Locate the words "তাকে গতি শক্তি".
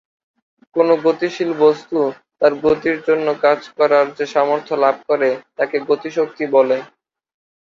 5.57-6.43